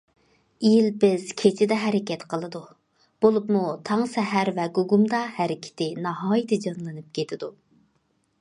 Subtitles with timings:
[0.67, 2.61] يىلپىز كېچىدە ھەرىكەت قىلىدۇ،
[3.25, 3.61] بولۇپمۇ
[3.91, 7.53] تاڭ سەھەر ۋە گۇگۇمدا ھەرىكىتى ناھايىتى جانلىنىپ كېتىدۇ.